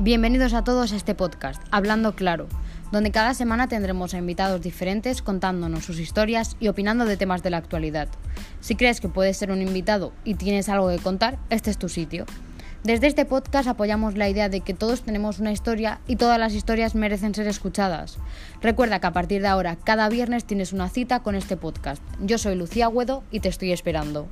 Bienvenidos 0.00 0.54
a 0.54 0.62
todos 0.62 0.92
a 0.92 0.96
este 0.96 1.16
podcast, 1.16 1.60
Hablando 1.72 2.14
Claro, 2.14 2.46
donde 2.92 3.10
cada 3.10 3.34
semana 3.34 3.66
tendremos 3.66 4.14
a 4.14 4.18
invitados 4.18 4.60
diferentes 4.60 5.22
contándonos 5.22 5.84
sus 5.84 5.98
historias 5.98 6.56
y 6.60 6.68
opinando 6.68 7.04
de 7.04 7.16
temas 7.16 7.42
de 7.42 7.50
la 7.50 7.56
actualidad. 7.56 8.06
Si 8.60 8.76
crees 8.76 9.00
que 9.00 9.08
puedes 9.08 9.36
ser 9.36 9.50
un 9.50 9.60
invitado 9.60 10.12
y 10.22 10.34
tienes 10.34 10.68
algo 10.68 10.88
que 10.88 10.98
contar, 10.98 11.40
este 11.50 11.70
es 11.70 11.78
tu 11.78 11.88
sitio. 11.88 12.26
Desde 12.84 13.08
este 13.08 13.24
podcast 13.24 13.66
apoyamos 13.66 14.16
la 14.16 14.28
idea 14.28 14.48
de 14.48 14.60
que 14.60 14.72
todos 14.72 15.02
tenemos 15.02 15.40
una 15.40 15.50
historia 15.50 15.98
y 16.06 16.14
todas 16.14 16.38
las 16.38 16.54
historias 16.54 16.94
merecen 16.94 17.34
ser 17.34 17.48
escuchadas. 17.48 18.18
Recuerda 18.62 19.00
que 19.00 19.08
a 19.08 19.12
partir 19.12 19.42
de 19.42 19.48
ahora, 19.48 19.74
cada 19.74 20.08
viernes 20.08 20.44
tienes 20.44 20.72
una 20.72 20.88
cita 20.88 21.24
con 21.24 21.34
este 21.34 21.56
podcast. 21.56 22.00
Yo 22.20 22.38
soy 22.38 22.54
Lucía 22.54 22.84
Agüedo 22.84 23.24
y 23.32 23.40
te 23.40 23.48
estoy 23.48 23.72
esperando. 23.72 24.28